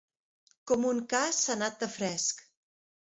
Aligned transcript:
Com 0.71 0.87
un 0.93 1.03
ca 1.13 1.21
sanat 1.41 1.77
de 1.85 1.91
fresc. 1.99 2.43